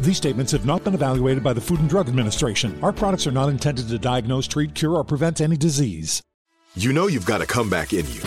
[0.00, 2.78] These statements have not been evaluated by the Food and Drug Administration.
[2.82, 6.22] Our products are not intended to diagnose, treat, cure, or prevent any disease.
[6.74, 8.22] You know you've got a comeback in you.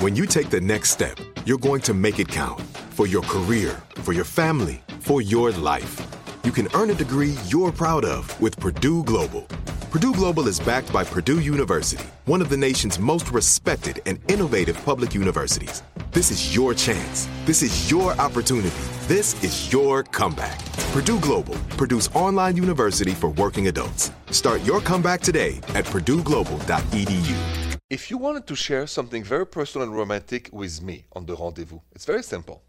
[0.00, 3.82] When you take the next step, you're going to make it count for your career,
[3.96, 6.00] for your family, for your life.
[6.44, 9.42] You can earn a degree you're proud of with Purdue Global.
[9.90, 14.82] Purdue Global is backed by Purdue University, one of the nation's most respected and innovative
[14.84, 15.82] public universities.
[16.12, 17.28] This is your chance.
[17.44, 18.82] This is your opportunity.
[19.06, 20.58] This is your comeback.
[20.90, 24.10] Purdue Global, Purdue's online university for working adults.
[24.32, 27.78] Start your comeback today at purdueglobal.edu.
[27.88, 31.78] If you wanted to share something very personal and romantic with me on the rendezvous,
[31.92, 32.60] it's very simple.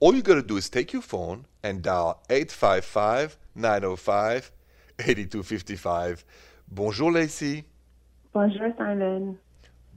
[0.00, 4.52] All you gotta do is take your phone and dial 855 905
[5.00, 6.24] 8255.
[6.68, 7.64] Bonjour, Lacey.
[8.32, 9.38] Bonjour, Simon.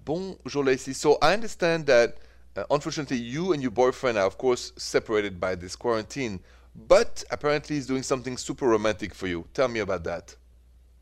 [0.04, 0.92] Bonjour, Lacey.
[0.92, 2.18] So I understand that
[2.58, 6.40] uh, unfortunately you and your boyfriend are, of course, separated by this quarantine,
[6.76, 9.48] but apparently he's doing something super romantic for you.
[9.54, 10.36] Tell me about that.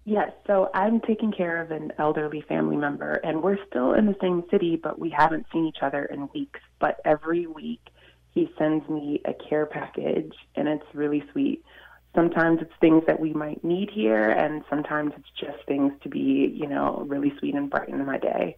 [0.07, 4.15] Yes, so I'm taking care of an elderly family member, and we're still in the
[4.21, 6.59] same city, but we haven't seen each other in weeks.
[6.79, 7.81] But every week,
[8.29, 11.65] he sends me a care package, and it's really sweet.
[12.13, 16.53] Sometimes it's things that we might need here, and sometimes it's just things to be,
[16.55, 18.57] you know, really sweet and brighten my day.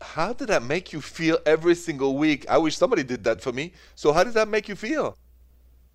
[0.00, 2.46] How did that make you feel every single week?
[2.48, 3.72] I wish somebody did that for me.
[3.94, 5.16] So, how does that make you feel?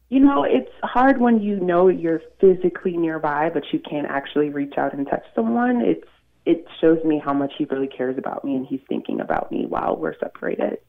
[0.09, 4.77] You know, it's hard when you know you're physically nearby, but you can't actually reach
[4.77, 5.81] out and touch someone.
[5.81, 6.07] It's
[6.45, 9.65] it shows me how much he really cares about me and he's thinking about me
[9.65, 10.79] while we're separated.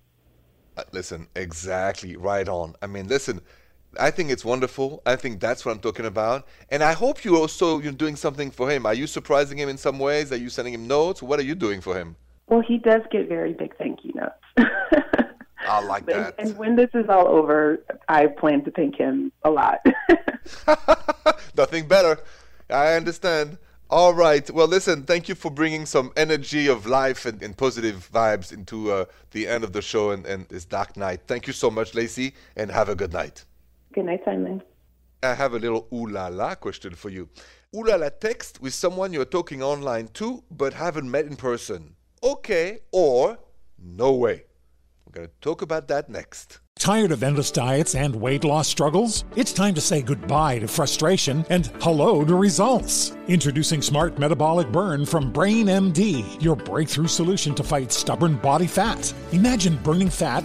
[0.77, 2.75] Uh, listen, exactly right on.
[2.83, 3.41] I mean, listen,
[3.99, 5.01] I think it's wonderful.
[5.07, 6.47] I think that's what I'm talking about.
[6.71, 8.85] And I hope you also you're doing something for him.
[8.85, 10.33] Are you surprising him in some ways?
[10.33, 11.23] Are you sending him notes?
[11.23, 12.17] What are you doing for him?
[12.49, 14.69] Well, he does get very big thank you notes.
[15.67, 16.35] I like that.
[16.39, 19.79] And, and when this is all over, I plan to thank him a lot.
[21.57, 22.19] Nothing better.
[22.69, 23.59] I understand.
[23.89, 24.49] All right.
[24.51, 28.91] Well, listen, thank you for bringing some energy of life and, and positive vibes into
[28.91, 31.21] uh, the end of the show and, and this dark night.
[31.27, 33.45] Thank you so much, Lacey, and have a good night.
[33.93, 34.63] Good night, Simon.
[35.23, 37.29] I have a little ooh la la question for you.
[37.75, 41.95] Ooh la la text with someone you're talking online to but haven't met in person.
[42.25, 43.39] Okay, or
[43.79, 44.45] no way.
[45.05, 46.61] We're going to talk about that next.
[46.79, 49.27] Tired of endless diets and weight loss struggles?
[49.37, 53.15] It's time to say goodbye to frustration and hello to results.
[53.29, 59.13] Introducing Smart Metabolic Burn from Brain MD, your breakthrough solution to fight stubborn body fat.
[59.33, 60.45] Imagine burning fat,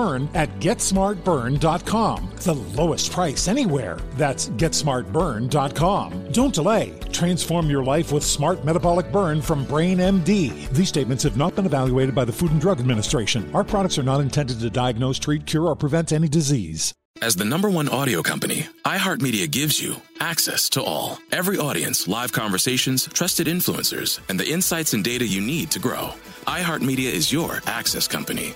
[0.01, 2.29] Burn at GetSmartBurn.com.
[2.37, 3.99] The lowest price anywhere.
[4.13, 6.31] That's GetSmartBurn.com.
[6.31, 6.99] Don't delay.
[7.11, 10.67] Transform your life with Smart Metabolic Burn from Brain MD.
[10.69, 13.53] These statements have not been evaluated by the Food and Drug Administration.
[13.53, 16.95] Our products are not intended to diagnose, treat, cure, or prevent any disease.
[17.21, 21.19] As the number one audio company, iHeartMedia gives you access to all.
[21.31, 26.09] Every audience, live conversations, trusted influencers, and the insights and data you need to grow.
[26.47, 28.55] iHeartMedia is your access company.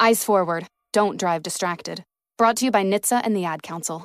[0.00, 2.04] Eyes forward, don't drive distracted.
[2.36, 4.04] Brought to you by NHTSA and the Ad Council.